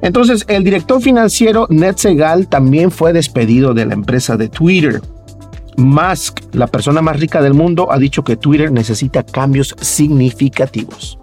Entonces 0.00 0.46
el 0.48 0.64
director 0.64 1.02
financiero 1.02 1.66
Ned 1.68 1.96
Segal 1.96 2.48
también 2.48 2.90
fue 2.90 3.12
despedido 3.12 3.74
de 3.74 3.84
la 3.84 3.92
empresa 3.92 4.38
de 4.38 4.48
Twitter. 4.48 5.02
Musk, 5.76 6.40
la 6.54 6.66
persona 6.66 7.02
más 7.02 7.20
rica 7.20 7.42
del 7.42 7.52
mundo, 7.52 7.92
ha 7.92 7.98
dicho 7.98 8.24
que 8.24 8.36
Twitter 8.36 8.72
necesita 8.72 9.22
cambios 9.22 9.76
significativos. 9.82 11.19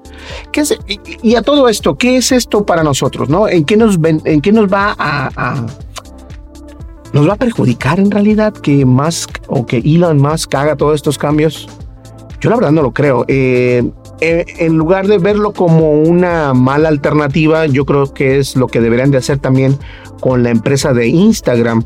¿Qué 0.51 0.61
es, 0.61 0.77
y, 1.21 1.35
a 1.35 1.41
todo 1.41 1.69
esto, 1.69 1.97
¿qué 1.97 2.17
es 2.17 2.31
esto 2.31 2.65
para 2.65 2.83
nosotros? 2.83 3.29
¿no? 3.29 3.47
¿En, 3.47 3.65
qué 3.65 3.77
nos, 3.77 3.97
en 4.03 4.41
qué 4.41 4.51
nos 4.51 4.71
va 4.71 4.95
a, 4.97 5.65
¿Nos 7.13 7.27
va 7.27 7.33
a 7.33 7.37
perjudicar 7.37 7.99
en 7.99 8.11
realidad 8.11 8.53
que 8.53 8.85
Musk 8.85 9.39
o 9.47 9.65
que 9.65 9.77
Elon 9.77 10.19
Musk 10.19 10.53
haga 10.55 10.75
todos 10.75 10.95
estos 10.95 11.17
cambios? 11.17 11.67
Yo 12.39 12.49
la 12.49 12.57
verdad 12.57 12.71
no 12.71 12.81
lo 12.81 12.91
creo. 12.91 13.25
Eh, 13.27 13.83
eh, 14.19 14.45
en 14.59 14.77
lugar 14.77 15.07
de 15.07 15.17
verlo 15.17 15.53
como 15.53 15.91
una 15.91 16.53
mala 16.53 16.89
alternativa, 16.89 17.65
yo 17.65 17.85
creo 17.85 18.13
que 18.13 18.39
es 18.39 18.55
lo 18.55 18.67
que 18.67 18.81
deberían 18.81 19.11
de 19.11 19.17
hacer 19.17 19.39
también 19.39 19.77
con 20.19 20.43
la 20.43 20.49
empresa 20.49 20.93
de 20.93 21.07
Instagram 21.07 21.83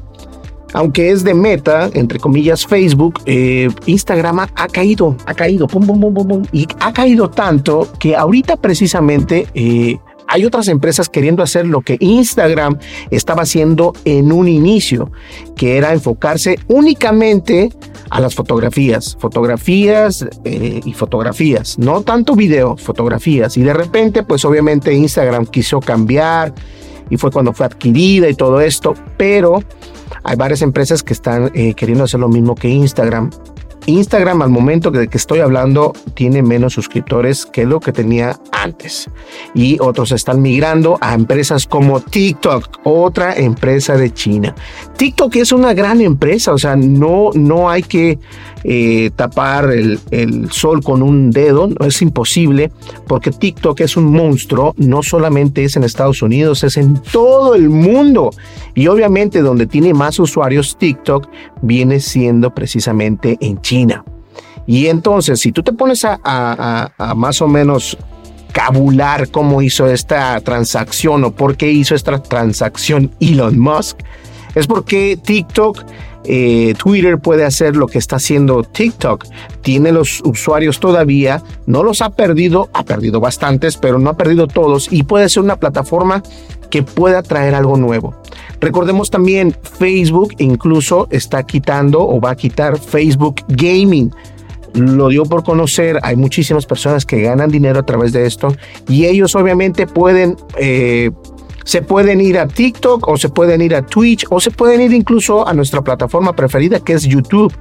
aunque 0.73 1.11
es 1.11 1.23
de 1.23 1.33
meta, 1.33 1.89
entre 1.93 2.19
comillas, 2.19 2.65
Facebook, 2.65 3.21
eh, 3.25 3.69
Instagram 3.85 4.39
ha, 4.39 4.67
caído, 4.67 5.15
ha 5.25 5.33
caído, 5.33 5.67
pum, 5.67 5.85
pum, 5.85 5.99
pum, 5.99 6.27
pum, 6.27 6.43
y 6.51 6.67
ha 6.79 6.93
caído 6.93 7.29
tanto 7.29 7.87
que 7.99 8.15
ahorita 8.15 8.57
precisamente 8.57 9.47
eh, 9.53 9.97
hay 10.31 10.45
otras 10.45 10.69
empresas 10.69 11.09
queriendo 11.09 11.43
hacer 11.43 11.67
lo 11.67 11.81
que 11.81 11.97
Instagram 11.99 12.77
estaba 13.09 13.43
haciendo 13.43 13.91
en 14.05 14.31
un 14.31 14.47
inicio, 14.47 15.11
que 15.57 15.75
era 15.75 15.91
enfocarse 15.91 16.57
únicamente 16.69 17.69
a 18.09 18.21
las 18.21 18.33
fotografías, 18.33 19.17
fotografías 19.19 20.25
eh, 20.45 20.79
y 20.85 20.93
fotografías, 20.93 21.77
no 21.77 22.01
tanto 22.01 22.33
video, 22.33 22.77
fotografías. 22.77 23.57
Y 23.57 23.63
de 23.63 23.73
repente, 23.73 24.23
pues 24.23 24.45
obviamente 24.45 24.93
Instagram 24.93 25.47
quiso 25.47 25.81
cambiar 25.81 26.53
y 27.09 27.17
fue 27.17 27.29
cuando 27.29 27.51
fue 27.51 27.65
adquirida 27.65 28.29
y 28.29 28.33
todo 28.33 28.61
esto, 28.61 28.93
pero 29.17 29.61
hay 30.24 30.36
varias 30.36 30.62
empresas 30.62 31.03
que 31.03 31.13
están 31.13 31.51
eh, 31.53 31.74
queriendo 31.74 32.03
hacer 32.03 32.20
lo 32.20 32.30
mismo 32.30 32.56
que 32.56 32.70
Instagram. 32.70 33.30
Instagram 33.85 34.41
al 34.41 34.50
momento 34.50 34.91
de 34.91 35.07
que 35.07 35.17
estoy 35.17 35.39
hablando 35.39 35.93
tiene 36.13 36.41
menos 36.41 36.73
suscriptores 36.73 37.45
que 37.45 37.65
lo 37.65 37.79
que 37.79 37.91
tenía 37.91 38.39
antes. 38.51 39.09
Y 39.53 39.77
otros 39.79 40.11
están 40.11 40.41
migrando 40.41 40.97
a 41.01 41.13
empresas 41.13 41.65
como 41.65 42.00
TikTok, 42.00 42.81
otra 42.83 43.35
empresa 43.35 43.95
de 43.95 44.13
China. 44.13 44.55
TikTok 44.97 45.35
es 45.38 45.51
una 45.51 45.73
gran 45.73 46.01
empresa, 46.01 46.53
o 46.53 46.57
sea, 46.57 46.75
no, 46.75 47.31
no 47.33 47.69
hay 47.69 47.83
que 47.83 48.19
eh, 48.63 49.09
tapar 49.15 49.71
el, 49.71 50.00
sol 50.51 50.83
con 50.83 51.01
un 51.01 51.31
dedo, 51.31 51.67
no 51.67 51.85
es 51.85 52.01
imposible, 52.01 52.71
porque 53.07 53.31
TikTok 53.31 53.79
es 53.81 53.97
un 53.97 54.11
monstruo, 54.11 54.75
no 54.77 55.01
solamente 55.01 55.63
es 55.63 55.75
en 55.75 55.83
Estados 55.83 56.21
Unidos, 56.21 56.63
es 56.63 56.77
en 56.77 57.01
todo 57.01 57.55
el 57.55 57.69
mundo. 57.69 58.31
Y 58.75 58.88
obviamente 58.88 59.41
donde 59.41 59.65
tiene 59.65 59.93
más 59.93 60.19
usuarios 60.19 60.77
TikTok 60.77 61.27
viene 61.61 62.00
siendo 62.00 62.53
precisamente 62.53 63.38
en 63.41 63.59
China. 63.61 63.70
Y 64.67 64.87
entonces, 64.87 65.39
si 65.39 65.51
tú 65.51 65.63
te 65.63 65.73
pones 65.73 66.05
a, 66.05 66.91
más 67.15 67.41
o 67.41 67.47
menos 67.47 67.97
encabular 68.49 69.29
cómo 69.29 69.61
hizo 69.61 69.87
esta 69.87 70.39
transacción 70.41 71.23
o 71.23 71.31
por 71.31 71.55
qué 71.55 71.71
hizo 71.71 71.95
esta 71.95 72.21
transacción 72.21 73.11
Elon 73.19 73.57
Musk, 73.57 73.97
es 74.55 74.67
porque 74.67 75.17
TikTok 75.21 75.85
eh, 76.23 76.75
Twitter 76.77 77.17
puede 77.17 77.45
hacer 77.45 77.75
lo 77.75 77.87
que 77.87 77.97
está 77.97 78.17
haciendo 78.17 78.63
TikTok. 78.63 79.25
Tiene 79.61 79.91
los 79.91 80.21
usuarios 80.23 80.79
todavía, 80.79 81.41
no 81.65 81.83
los 81.83 82.01
ha 82.01 82.11
perdido, 82.11 82.69
ha 82.73 82.83
perdido 82.83 83.19
bastantes, 83.19 83.77
pero 83.77 83.97
no 83.99 84.11
ha 84.11 84.17
perdido 84.17 84.47
todos 84.47 84.87
y 84.91 85.03
puede 85.03 85.29
ser 85.29 85.43
una 85.43 85.55
plataforma 85.55 86.21
que 86.69 86.83
pueda 86.83 87.23
traer 87.23 87.55
algo 87.55 87.77
nuevo. 87.77 88.20
Recordemos 88.62 89.10
también 89.10 89.56
Facebook 89.80 90.36
incluso 90.38 91.08
está 91.10 91.44
quitando 91.44 92.08
o 92.08 92.22
va 92.22 92.32
a 92.32 92.36
quitar 92.36 92.77
Facebook 92.77 93.41
Gaming. 93.48 94.12
Lo 94.75 95.10
dio 95.10 95.25
por 95.25 95.44
conocer, 95.44 96.00
hay 96.03 96.15
muchísimas 96.15 96.65
personas 96.65 97.06
que 97.06 97.22
ganan 97.22 97.50
dinero 97.50 97.80
a 97.80 97.86
través 97.86 98.13
de 98.13 98.25
esto 98.25 98.56
y 98.88 99.06
ellos 99.06 99.36
obviamente 99.36 99.88
pueden 99.88 100.38
eh, 100.58 101.12
se 101.63 101.82
pueden 101.82 102.22
ir 102.22 102.38
a 102.39 102.48
TikTok 102.48 103.08
o 103.08 103.18
se 103.18 103.30
pueden 103.30 103.62
ir 103.62 103.75
a 103.75 103.86
Twitch 103.86 104.25
o 104.30 104.39
se 104.39 104.51
pueden 104.51 104.82
ir 104.82 104.94
incluso 104.94 105.48
a 105.48 105.53
nuestra 105.53 105.82
plataforma 105.82 106.34
preferida 106.36 106.80
que 106.80 106.94
es 106.94 107.03
YouTube. 107.03 107.53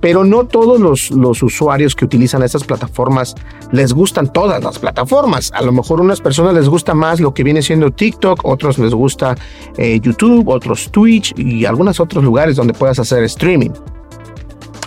Pero 0.00 0.24
no 0.24 0.44
todos 0.44 0.80
los, 0.80 1.10
los 1.10 1.42
usuarios 1.42 1.94
que 1.94 2.04
utilizan 2.04 2.42
estas 2.42 2.64
plataformas 2.64 3.34
les 3.72 3.92
gustan 3.92 4.32
todas 4.32 4.62
las 4.62 4.78
plataformas. 4.78 5.50
A 5.54 5.62
lo 5.62 5.72
mejor 5.72 6.00
unas 6.00 6.20
personas 6.20 6.54
les 6.54 6.68
gusta 6.68 6.94
más 6.94 7.20
lo 7.20 7.34
que 7.34 7.44
viene 7.44 7.62
siendo 7.62 7.90
TikTok, 7.90 8.44
otros 8.44 8.78
les 8.78 8.94
gusta 8.94 9.36
eh, 9.76 10.00
YouTube, 10.00 10.48
otros 10.48 10.90
Twitch 10.90 11.34
y 11.36 11.64
algunos 11.64 12.00
otros 12.00 12.24
lugares 12.24 12.56
donde 12.56 12.74
puedas 12.74 12.98
hacer 12.98 13.22
streaming. 13.24 13.70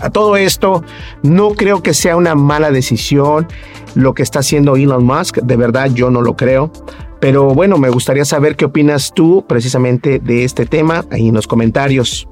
A 0.02 0.10
todo 0.10 0.36
esto, 0.36 0.84
no 1.22 1.52
creo 1.52 1.84
que 1.84 1.94
sea 1.94 2.16
una 2.16 2.34
mala 2.34 2.72
decisión 2.72 3.48
lo 3.94 4.14
que 4.14 4.24
está 4.24 4.40
haciendo 4.40 4.76
Elon 4.76 5.06
Musk. 5.06 5.38
De 5.44 5.56
verdad, 5.56 5.92
yo 5.94 6.10
no 6.10 6.22
lo 6.22 6.36
creo. 6.36 6.72
Pero 7.22 7.54
bueno, 7.54 7.78
me 7.78 7.90
gustaría 7.90 8.26
saber 8.26 8.56
qué 8.56 8.66
opinas 8.66 9.14
tú 9.14 9.46
precisamente 9.48 10.20
de 10.20 10.44
este 10.44 10.66
tema 10.66 11.06
ahí 11.12 11.30
en 11.30 11.36
los 11.36 11.48
comentarios. 11.48 12.28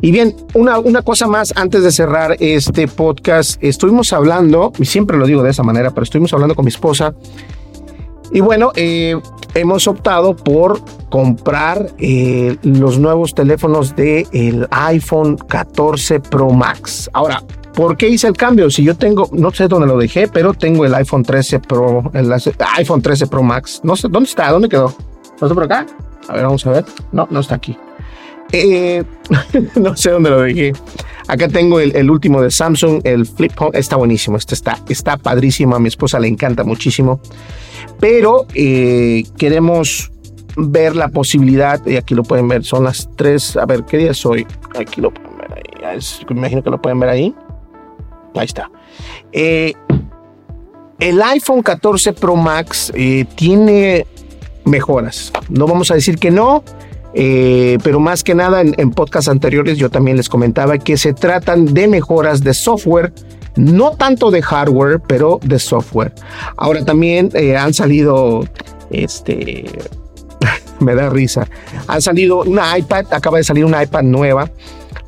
Y 0.00 0.12
bien, 0.12 0.34
una, 0.54 0.78
una 0.78 1.02
cosa 1.02 1.26
más 1.26 1.52
antes 1.56 1.82
de 1.82 1.92
cerrar 1.92 2.36
este 2.40 2.88
podcast. 2.88 3.62
Estuvimos 3.62 4.12
hablando, 4.12 4.72
y 4.78 4.86
siempre 4.86 5.18
lo 5.18 5.26
digo 5.26 5.42
de 5.42 5.50
esa 5.50 5.62
manera, 5.62 5.90
pero 5.90 6.04
estuvimos 6.04 6.32
hablando 6.32 6.54
con 6.54 6.64
mi 6.64 6.70
esposa. 6.70 7.14
Y 8.32 8.40
bueno, 8.40 8.72
eh, 8.76 9.16
hemos 9.54 9.86
optado 9.86 10.36
por 10.36 10.80
comprar 11.10 11.90
eh, 11.98 12.56
los 12.62 12.98
nuevos 12.98 13.34
teléfonos 13.34 13.94
del 13.94 14.26
el 14.32 14.68
iPhone 14.70 15.36
14 15.36 16.20
Pro 16.20 16.50
Max. 16.50 17.10
Ahora, 17.12 17.42
¿Por 17.78 17.96
qué 17.96 18.08
hice 18.08 18.26
el 18.26 18.32
cambio? 18.32 18.68
Si 18.70 18.82
yo 18.82 18.96
tengo, 18.96 19.28
no 19.30 19.52
sé 19.52 19.68
dónde 19.68 19.86
lo 19.86 19.96
dejé, 19.96 20.26
pero 20.26 20.52
tengo 20.52 20.84
el 20.84 20.92
iPhone 20.96 21.22
13 21.22 21.60
Pro, 21.60 22.10
el 22.12 22.32
iPhone 22.32 23.00
13 23.00 23.28
Pro 23.28 23.44
Max. 23.44 23.82
No 23.84 23.94
sé, 23.94 24.08
¿dónde 24.10 24.28
está? 24.28 24.50
¿Dónde 24.50 24.68
quedó? 24.68 24.92
¿No 25.40 25.46
está 25.46 25.54
por 25.54 25.62
acá? 25.62 25.86
A 26.26 26.32
ver, 26.32 26.42
vamos 26.42 26.66
a 26.66 26.70
ver. 26.72 26.84
No, 27.12 27.28
no 27.30 27.38
está 27.38 27.54
aquí. 27.54 27.78
Eh, 28.50 29.04
no 29.76 29.96
sé 29.96 30.10
dónde 30.10 30.28
lo 30.28 30.40
dejé. 30.40 30.72
Acá 31.28 31.46
tengo 31.46 31.78
el, 31.78 32.10
último 32.10 32.42
de 32.42 32.50
Samsung, 32.50 33.00
el 33.04 33.24
Flip 33.26 33.52
Phone. 33.54 33.70
Está 33.74 33.94
buenísimo. 33.94 34.36
Este 34.38 34.56
está, 34.56 34.80
está 34.88 35.16
padrísimo. 35.16 35.76
A 35.76 35.78
mi 35.78 35.86
esposa 35.86 36.18
le 36.18 36.26
encanta 36.26 36.64
muchísimo. 36.64 37.20
Pero 38.00 38.46
eh, 38.54 39.22
queremos 39.36 40.10
ver 40.56 40.96
la 40.96 41.10
posibilidad, 41.10 41.80
y 41.86 41.94
aquí 41.94 42.16
lo 42.16 42.24
pueden 42.24 42.48
ver, 42.48 42.64
son 42.64 42.82
las 42.82 43.08
tres. 43.14 43.56
A 43.56 43.66
ver, 43.66 43.84
¿qué 43.84 43.98
día 43.98 44.10
es 44.10 44.26
hoy? 44.26 44.44
Aquí 44.76 45.00
lo 45.00 45.14
pueden 45.14 45.38
ver 45.38 45.62
ahí. 45.84 46.00
me 46.30 46.38
imagino 46.38 46.64
que 46.64 46.70
lo 46.70 46.82
pueden 46.82 46.98
ver 46.98 47.10
ahí. 47.10 47.32
Ahí 48.34 48.46
está. 48.46 48.70
Eh, 49.32 49.72
el 50.98 51.22
iPhone 51.22 51.62
14 51.62 52.12
Pro 52.12 52.36
Max 52.36 52.92
eh, 52.94 53.24
tiene 53.34 54.06
mejoras. 54.64 55.32
No 55.48 55.66
vamos 55.66 55.90
a 55.90 55.94
decir 55.94 56.18
que 56.18 56.30
no, 56.30 56.64
eh, 57.14 57.78
pero 57.82 58.00
más 58.00 58.22
que 58.22 58.34
nada 58.34 58.60
en, 58.60 58.90
podcasts 58.90 59.28
anteriores 59.28 59.78
yo 59.78 59.90
también 59.90 60.16
les 60.16 60.28
comentaba 60.28 60.78
que 60.78 60.96
se 60.96 61.12
tratan 61.12 61.72
de 61.72 61.88
mejoras 61.88 62.42
de 62.42 62.52
software, 62.52 63.12
no 63.56 63.92
tanto 63.92 64.30
de 64.30 64.42
hardware, 64.42 65.00
pero 65.00 65.40
de 65.42 65.58
software. 65.58 66.12
Ahora 66.56 66.84
también 66.84 67.30
han 67.56 67.72
salido, 67.72 68.44
este, 68.90 69.64
me 70.80 70.94
da 70.94 71.08
risa, 71.08 71.48
han 71.86 72.02
salido 72.02 72.42
una 72.42 72.76
iPad, 72.76 73.06
acaba 73.12 73.38
de 73.38 73.44
salir 73.44 73.64
una 73.64 73.82
iPad 73.82 74.02
nueva 74.02 74.50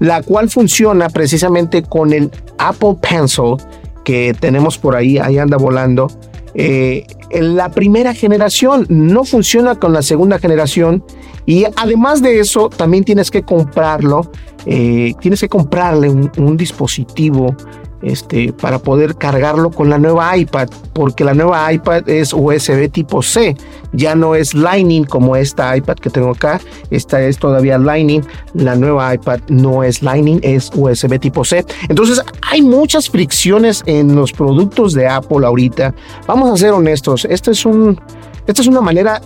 la 0.00 0.22
cual 0.22 0.50
funciona 0.50 1.08
precisamente 1.08 1.82
con 1.82 2.12
el 2.12 2.30
Apple 2.58 2.96
Pencil 3.00 3.56
que 4.04 4.34
tenemos 4.38 4.76
por 4.78 4.96
ahí, 4.96 5.18
ahí 5.18 5.38
anda 5.38 5.56
volando. 5.56 6.10
Eh, 6.54 7.06
en 7.30 7.54
la 7.54 7.70
primera 7.70 8.12
generación 8.12 8.86
no 8.88 9.24
funciona 9.24 9.76
con 9.76 9.92
la 9.92 10.02
segunda 10.02 10.40
generación 10.40 11.04
y 11.46 11.64
además 11.76 12.22
de 12.22 12.40
eso 12.40 12.70
también 12.70 13.04
tienes 13.04 13.30
que 13.30 13.42
comprarlo, 13.42 14.32
eh, 14.66 15.14
tienes 15.20 15.40
que 15.40 15.48
comprarle 15.48 16.10
un 16.10 16.56
dispositivo 16.56 17.54
este, 18.02 18.52
para 18.52 18.78
poder 18.78 19.16
cargarlo 19.16 19.70
con 19.70 19.90
la 19.90 19.98
nueva 19.98 20.36
iPad, 20.36 20.68
porque 20.92 21.24
la 21.24 21.34
nueva 21.34 21.72
iPad 21.72 22.08
es 22.08 22.32
USB 22.32 22.90
tipo 22.90 23.22
C, 23.22 23.56
ya 23.92 24.14
no 24.14 24.34
es 24.34 24.54
Lightning 24.54 25.04
como 25.04 25.36
esta 25.36 25.76
iPad 25.76 25.96
que 25.96 26.10
tengo 26.10 26.30
acá, 26.30 26.60
esta 26.90 27.20
es 27.20 27.38
todavía 27.38 27.78
Lightning, 27.78 28.22
la 28.54 28.74
nueva 28.74 29.14
iPad 29.14 29.40
no 29.48 29.82
es 29.84 30.02
Lightning, 30.02 30.40
es 30.42 30.70
USB 30.74 31.18
tipo 31.18 31.44
C. 31.44 31.64
Entonces 31.88 32.22
hay 32.50 32.62
muchas 32.62 33.08
fricciones 33.08 33.82
en 33.86 34.14
los 34.14 34.32
productos 34.32 34.94
de 34.94 35.06
Apple 35.06 35.46
ahorita. 35.46 35.94
Vamos 36.26 36.50
a 36.50 36.56
ser 36.56 36.72
honestos, 36.72 37.26
esta 37.28 37.50
es, 37.50 37.64
un, 37.66 38.00
esta 38.46 38.62
es 38.62 38.68
una 38.68 38.80
manera 38.80 39.20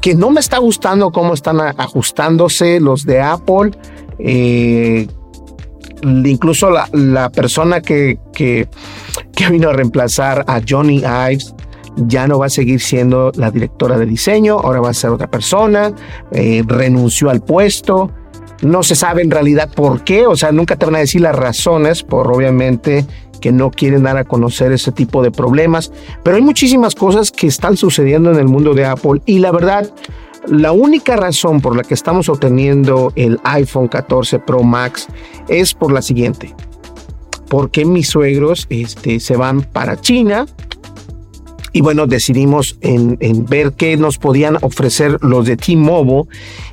que 0.00 0.14
no 0.14 0.30
me 0.30 0.40
está 0.40 0.58
gustando 0.58 1.12
cómo 1.12 1.32
están 1.32 1.60
ajustándose 1.60 2.80
los 2.80 3.04
de 3.04 3.20
Apple. 3.20 3.70
Eh, 4.18 5.06
incluso 6.02 6.70
la, 6.70 7.30
persona 7.30 7.80
que, 7.80 8.18
que, 8.32 8.68
vino 9.50 9.70
a 9.70 9.72
reemplazar 9.72 10.44
a 10.46 10.60
Johnny 10.66 11.02
Ives 11.30 11.54
ya 11.96 12.26
no 12.26 12.38
va 12.38 12.46
a 12.46 12.50
seguir 12.50 12.80
siendo 12.80 13.32
la 13.34 13.50
directora 13.50 13.98
de 13.98 14.06
diseño, 14.06 14.58
ahora 14.58 14.80
va 14.80 14.90
a 14.90 14.94
ser 14.94 15.10
otra 15.10 15.30
persona, 15.30 15.92
eh, 16.30 16.62
renunció 16.66 17.28
al 17.28 17.42
puesto, 17.42 18.10
no 18.62 18.82
se 18.82 18.94
sabe 18.94 19.22
en 19.22 19.30
realidad 19.30 19.70
por 19.74 20.02
qué, 20.04 20.26
o 20.26 20.36
sea, 20.36 20.52
nunca 20.52 20.76
te 20.76 20.86
van 20.86 20.96
a 20.96 21.00
decir 21.00 21.20
las 21.20 21.36
razones, 21.36 22.02
por 22.02 22.32
obviamente 22.32 23.04
que 23.40 23.52
no 23.52 23.70
quieren 23.70 24.04
dar 24.04 24.16
a 24.16 24.24
conocer 24.24 24.72
ese 24.72 24.92
tipo 24.92 25.22
de 25.22 25.30
problemas, 25.32 25.92
pero 26.22 26.36
hay 26.36 26.42
muchísimas 26.42 26.94
cosas 26.94 27.30
que 27.30 27.48
están 27.48 27.76
sucediendo 27.76 28.30
en 28.30 28.38
el 28.38 28.46
mundo 28.46 28.72
de 28.72 28.86
Apple 28.86 29.20
y 29.26 29.40
la 29.40 29.50
verdad, 29.50 29.90
la 30.46 30.72
única 30.72 31.16
razón 31.16 31.60
por 31.60 31.76
la 31.76 31.82
que 31.82 31.94
estamos 31.94 32.28
obteniendo 32.28 33.12
el 33.16 33.38
iPhone 33.44 33.88
14 33.88 34.38
Pro 34.40 34.62
Max 34.62 35.08
es 35.48 35.74
por 35.74 35.92
la 35.92 36.02
siguiente. 36.02 36.54
Porque 37.48 37.84
mis 37.84 38.08
suegros 38.08 38.66
este, 38.70 39.20
se 39.20 39.36
van 39.36 39.62
para 39.62 40.00
China 40.00 40.46
y 41.74 41.80
bueno, 41.80 42.06
decidimos 42.06 42.76
en, 42.82 43.18
ver 43.46 43.72
qué 43.72 43.96
nos 43.96 44.18
podían 44.18 44.58
ofrecer 44.60 45.18
los 45.22 45.46
de 45.46 45.56
T-Mobile 45.56 46.24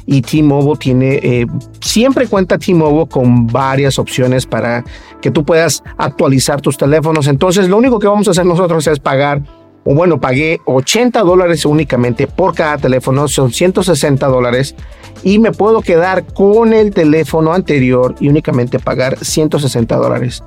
y 0.06 0.22
T-Mobile 0.22 0.78
tiene, 0.78 1.20
eh, 1.24 1.48
siempre 1.80 2.28
cuenta 2.28 2.58
T-Mobile 2.58 3.08
con 3.08 3.48
varias 3.48 3.98
opciones 3.98 4.46
para 4.46 4.84
que 5.22 5.32
tú 5.32 5.46
puedas 5.46 5.84
actualizar 5.98 6.60
tus 6.60 6.78
teléfonos. 6.78 7.28
Entonces, 7.28 7.70
lo 7.70 7.78
único 7.78 7.98
que 8.00 8.08
vamos 8.08 8.28
a 8.28 8.32
hacer 8.32 8.46
nosotros 8.46 8.88
es 8.88 9.00
pagar 9.00 9.42
o 9.84 9.96
bueno, 9.96 10.20
pagué 10.20 10.60
80 10.66 11.22
dólares 11.22 11.66
únicamente 11.66 12.28
por 12.28 12.54
cada 12.54 12.78
teléfono, 12.78 13.28
son 13.28 13.52
160 13.52 14.28
dólares 14.28 14.76
y 15.24 15.40
me 15.40 15.52
puedo 15.52 15.82
quedar 15.82 16.26
con 16.26 16.74
el 16.74 16.92
teléfono 16.92 17.54
anterior 17.54 18.16
y 18.20 18.30
únicamente 18.30 18.80
pagar 18.80 19.18
160 19.24 19.96
dólares. 19.96 20.44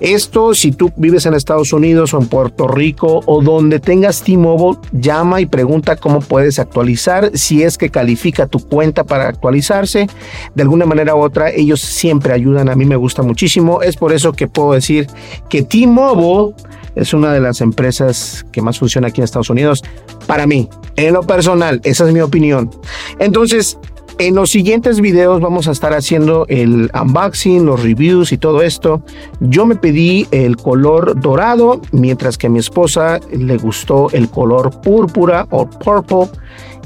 Esto 0.00 0.54
si 0.54 0.72
tú 0.72 0.92
vives 0.96 1.26
en 1.26 1.34
Estados 1.34 1.72
Unidos 1.72 2.14
o 2.14 2.18
en 2.18 2.26
Puerto 2.26 2.68
Rico 2.68 3.22
o 3.26 3.42
donde 3.42 3.80
tengas 3.80 4.22
T-Mobile, 4.22 4.78
llama 4.92 5.40
y 5.40 5.46
pregunta 5.46 5.96
cómo 5.96 6.20
puedes 6.20 6.58
actualizar, 6.58 7.30
si 7.34 7.62
es 7.62 7.78
que 7.78 7.90
califica 7.90 8.46
tu 8.46 8.60
cuenta 8.60 9.04
para 9.04 9.28
actualizarse. 9.28 10.06
De 10.54 10.62
alguna 10.62 10.86
manera 10.86 11.14
u 11.14 11.20
otra, 11.20 11.50
ellos 11.50 11.80
siempre 11.80 12.32
ayudan, 12.32 12.68
a 12.68 12.76
mí 12.76 12.84
me 12.84 12.96
gusta 12.96 13.22
muchísimo. 13.22 13.82
Es 13.82 13.96
por 13.96 14.12
eso 14.12 14.32
que 14.32 14.48
puedo 14.48 14.72
decir 14.72 15.06
que 15.48 15.62
T-Mobile 15.62 16.54
es 16.96 17.14
una 17.14 17.32
de 17.32 17.40
las 17.40 17.60
empresas 17.60 18.46
que 18.52 18.62
más 18.62 18.78
funciona 18.78 19.08
aquí 19.08 19.20
en 19.20 19.24
Estados 19.24 19.50
Unidos. 19.50 19.82
Para 20.26 20.46
mí, 20.46 20.68
en 20.96 21.14
lo 21.14 21.22
personal, 21.22 21.80
esa 21.84 22.06
es 22.06 22.12
mi 22.12 22.20
opinión. 22.20 22.70
Entonces, 23.18 23.78
en 24.18 24.36
los 24.36 24.50
siguientes 24.50 25.00
videos 25.00 25.40
vamos 25.40 25.66
a 25.66 25.72
estar 25.72 25.92
haciendo 25.92 26.46
el 26.48 26.88
unboxing, 26.94 27.66
los 27.66 27.82
reviews 27.82 28.30
y 28.30 28.38
todo 28.38 28.62
esto. 28.62 29.02
Yo 29.40 29.66
me 29.66 29.74
pedí 29.74 30.28
el 30.30 30.56
color 30.56 31.20
dorado, 31.20 31.80
mientras 31.90 32.38
que 32.38 32.46
a 32.46 32.50
mi 32.50 32.60
esposa 32.60 33.18
le 33.32 33.56
gustó 33.56 34.08
el 34.12 34.28
color 34.30 34.80
púrpura 34.82 35.48
o 35.50 35.68
purple. 35.68 36.28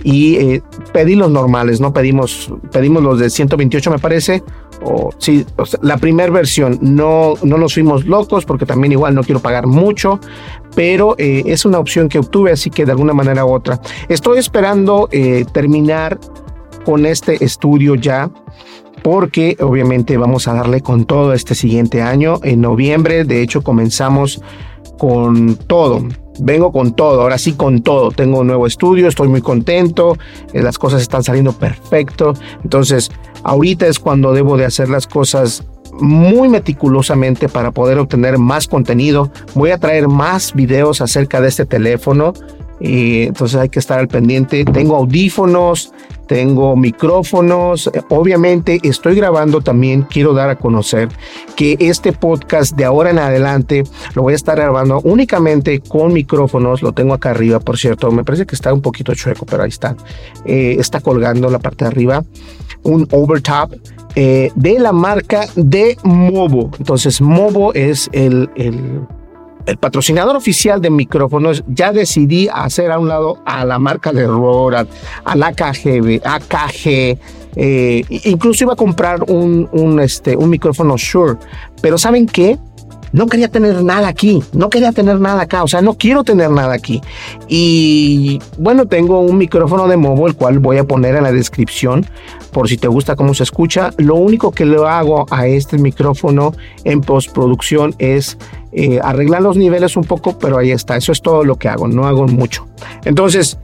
Y 0.05 0.37
eh, 0.37 0.63
pedí 0.93 1.15
los 1.15 1.31
normales, 1.31 1.81
no 1.81 1.93
pedimos, 1.93 2.53
pedimos 2.73 3.03
los 3.03 3.19
de 3.19 3.31
128 3.31 3.91
me 3.91 3.99
parece, 3.99 4.43
o 4.83 5.11
sí, 5.19 5.45
la 5.83 5.97
primera 5.97 6.31
versión, 6.31 6.79
no, 6.81 7.35
no 7.43 7.59
nos 7.59 7.75
fuimos 7.75 8.07
locos 8.07 8.45
porque 8.45 8.67
también 8.67 8.93
igual 8.93 9.15
no 9.15 9.23
quiero 9.23 9.41
pagar 9.41 9.67
mucho, 9.67 10.21
pero 10.75 11.15
eh, 11.19 11.43
es 11.47 11.65
una 11.65 11.79
opción 11.79 12.09
que 12.09 12.19
obtuve, 12.19 12.53
así 12.53 12.71
que 12.71 12.85
de 12.85 12.93
alguna 12.93 13.13
manera 13.13 13.45
u 13.45 13.53
otra. 13.53 13.81
Estoy 14.09 14.39
esperando 14.39 15.09
eh, 15.11 15.45
terminar 15.53 16.19
con 16.85 17.07
este 17.07 17.45
estudio 17.45 17.95
ya 17.97 18.31
porque 19.03 19.57
obviamente 19.61 20.17
vamos 20.17 20.49
a 20.49 20.55
darle 20.55 20.81
con 20.81 21.05
todo 21.05 21.33
este 21.33 21.55
siguiente 21.55 22.03
año. 22.03 22.41
En 22.43 22.61
noviembre, 22.61 23.25
de 23.25 23.43
hecho, 23.43 23.63
comenzamos 23.63 24.43
con 24.99 25.57
todo. 25.57 26.03
Vengo 26.40 26.72
con 26.72 26.92
todo, 26.92 27.22
ahora 27.22 27.38
sí 27.38 27.53
con 27.53 27.83
todo. 27.83 28.11
Tengo 28.11 28.40
un 28.40 28.46
nuevo 28.46 28.66
estudio, 28.66 29.09
estoy 29.09 29.29
muy 29.29 29.40
contento, 29.40 30.16
eh, 30.53 30.62
las 30.62 30.79
cosas 30.79 31.03
están 31.03 31.22
saliendo 31.22 31.53
perfecto. 31.53 32.35
Entonces, 32.62 33.11
ahorita 33.42 33.87
es 33.87 33.98
cuando 33.98 34.33
debo 34.33 34.57
de 34.57 34.64
hacer 34.64 34.88
las 34.88 35.07
cosas 35.07 35.64
muy 36.01 36.48
meticulosamente 36.48 37.48
para 37.48 37.72
poder 37.72 37.98
obtener 37.98 38.38
más 38.38 38.68
contenido. 38.68 39.31
Voy 39.55 39.70
a 39.70 39.79
traer 39.79 40.09
más 40.09 40.55
videos 40.55 41.01
acerca 41.01 41.40
de 41.40 41.48
este 41.48 41.66
teléfono 41.66 42.35
entonces 42.81 43.61
hay 43.61 43.69
que 43.69 43.79
estar 43.79 43.99
al 43.99 44.09
pendiente. 44.09 44.64
Tengo 44.64 44.97
audífonos, 44.97 45.93
tengo 46.29 46.77
micrófonos. 46.77 47.91
Obviamente 48.11 48.79
estoy 48.83 49.17
grabando 49.17 49.61
también. 49.61 50.03
Quiero 50.03 50.35
dar 50.35 50.51
a 50.51 50.57
conocer 50.57 51.09
que 51.57 51.77
este 51.81 52.12
podcast 52.12 52.77
de 52.77 52.85
ahora 52.85 53.11
en 53.11 53.19
adelante 53.19 53.83
lo 54.14 54.23
voy 54.23 54.35
a 54.35 54.37
estar 54.37 54.57
grabando 54.57 55.01
únicamente 55.01 55.81
con 55.81 56.12
micrófonos. 56.12 56.83
Lo 56.83 56.93
tengo 56.93 57.14
acá 57.14 57.31
arriba, 57.31 57.59
por 57.59 57.79
cierto. 57.79 58.11
Me 58.12 58.25
parece 58.25 58.47
que 58.47 58.55
está 58.55 58.73
un 58.73 58.83
poquito 58.83 59.14
chueco, 59.14 59.47
pero 59.47 59.62
ahí 59.64 59.71
está. 59.71 59.97
Eh, 60.45 60.77
está 60.79 61.01
colgando 61.01 61.51
la 61.51 61.59
parte 61.59 61.85
de 61.85 61.91
arriba. 61.91 62.25
Un 62.83 63.09
overtop. 63.11 63.73
Eh, 64.14 64.51
de 64.57 64.79
la 64.79 64.93
marca 64.93 65.47
de 65.55 65.97
Movo. 66.03 66.71
Entonces, 66.79 67.21
Movo 67.21 67.73
es 67.75 68.09
el, 68.12 68.51
el 68.57 69.07
el 69.69 69.77
patrocinador 69.77 70.35
oficial 70.35 70.81
de 70.81 70.91
micrófonos, 70.91 71.63
ya 71.69 71.93
decidí 71.93 72.49
hacer 72.53 72.91
a 72.91 72.99
un 72.99 73.09
lado 73.09 73.39
a 73.45 73.65
la 73.67 73.79
marca 73.79 74.13
de 74.13 74.27
Rode, 74.27 74.87
al 75.25 75.43
AKG, 75.43 76.23
AKG 76.25 77.19
eh, 77.57 78.05
incluso 78.09 78.65
iba 78.65 78.75
a 78.75 78.77
comprar 78.77 79.25
un, 79.25 79.69
un, 79.73 80.01
este, 80.01 80.37
un 80.37 80.49
micrófono 80.49 80.97
Shure, 80.97 81.37
pero 81.83 81.99
¿saben 81.99 82.27
qué? 82.27 82.59
No 83.12 83.27
quería 83.27 83.49
tener 83.49 83.83
nada 83.83 84.09
aquí, 84.09 84.42
no 84.53 84.71
quería 84.71 84.92
tener 84.92 85.21
nada 85.21 85.42
acá, 85.42 85.62
o 85.62 85.68
sea, 85.68 85.83
no 85.83 85.94
quiero 85.94 86.25
tener 86.25 86.51
nada 86.51 86.75
aquí. 86.75 87.01
Y 87.49 88.40
bueno, 88.59 88.87
tengo 88.87 89.21
un 89.21 89.38
micrófono 89.38 89.88
de 89.88 89.97
móvil, 89.97 90.29
el 90.29 90.35
cual 90.35 90.59
voy 90.59 90.79
a 90.79 90.85
poner 90.85 91.16
en 91.16 91.25
la 91.25 91.33
descripción 91.33 92.07
por 92.53 92.68
si 92.68 92.77
te 92.77 92.88
gusta 92.88 93.16
cómo 93.16 93.35
se 93.35 93.42
escucha. 93.42 93.90
Lo 93.99 94.16
único 94.16 94.51
que 94.51 94.64
le 94.64 94.77
hago 94.77 95.27
a 95.31 95.47
este 95.47 95.79
micrófono 95.79 96.55
en 96.85 97.01
postproducción 97.01 97.94
es 97.99 98.38
eh, 98.73 99.01
arreglar 99.03 99.42
los 99.42 99.57
niveles 99.57 99.97
un 99.97 100.05
poco, 100.05 100.38
pero 100.38 100.59
ahí 100.59 100.71
está, 100.71 100.97
eso 100.97 101.12
es 101.12 101.23
todo 101.23 101.44
lo 101.44 101.57
que 101.57 101.68
hago, 101.68 101.88
no 101.88 102.07
hago 102.07 102.27
mucho. 102.27 102.66
Entonces, 103.05 103.59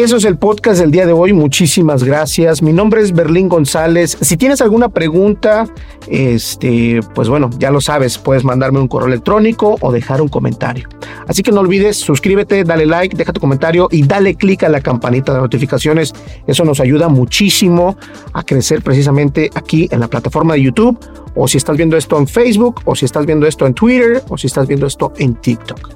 eso 0.00 0.16
es 0.16 0.24
el 0.24 0.38
podcast 0.38 0.80
del 0.80 0.90
día 0.90 1.06
de 1.06 1.12
hoy. 1.12 1.32
Muchísimas 1.34 2.02
gracias. 2.02 2.62
Mi 2.62 2.72
nombre 2.72 3.02
es 3.02 3.12
Berlín 3.12 3.48
González. 3.48 4.16
Si 4.20 4.36
tienes 4.38 4.62
alguna 4.62 4.88
pregunta, 4.88 5.68
este, 6.06 7.00
pues 7.14 7.28
bueno, 7.28 7.50
ya 7.58 7.70
lo 7.70 7.80
sabes, 7.80 8.16
puedes 8.16 8.42
mandarme 8.42 8.80
un 8.80 8.88
correo 8.88 9.08
electrónico 9.08 9.76
o 9.80 9.92
dejar 9.92 10.22
un 10.22 10.28
comentario. 10.28 10.88
Así 11.26 11.42
que 11.42 11.52
no 11.52 11.60
olvides, 11.60 11.98
suscríbete, 11.98 12.64
dale 12.64 12.86
like, 12.86 13.16
deja 13.16 13.32
tu 13.32 13.40
comentario 13.40 13.88
y 13.90 14.04
dale 14.06 14.34
click 14.34 14.62
a 14.62 14.70
la 14.70 14.80
campanita 14.80 15.34
de 15.34 15.40
notificaciones. 15.40 16.14
Eso 16.46 16.64
nos 16.64 16.80
ayuda 16.80 17.08
muchísimo 17.08 17.96
a 18.32 18.42
crecer 18.42 18.82
precisamente 18.82 19.50
aquí 19.54 19.88
en 19.90 20.00
la 20.00 20.08
plataforma 20.08 20.54
de 20.54 20.62
YouTube 20.62 20.98
o 21.34 21.46
si 21.48 21.58
estás 21.58 21.76
viendo 21.76 21.96
esto 21.96 22.18
en 22.18 22.26
Facebook 22.26 22.80
o 22.86 22.94
si 22.94 23.04
estás 23.04 23.26
viendo 23.26 23.46
esto 23.46 23.66
en 23.66 23.74
Twitter 23.74 24.22
o 24.28 24.38
si 24.38 24.46
estás 24.46 24.66
viendo 24.66 24.86
esto 24.86 25.12
en 25.18 25.34
TikTok. 25.34 25.90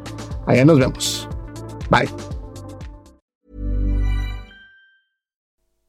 Allá 0.46 0.64
nos 0.64 0.78
vemos. 0.78 1.28
Bye. 1.88 2.35